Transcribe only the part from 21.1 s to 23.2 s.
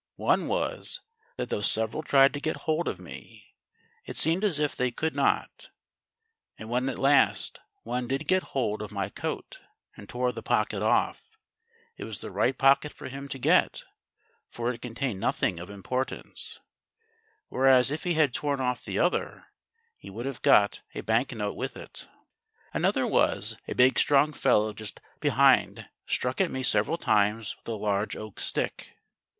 note with it. "Another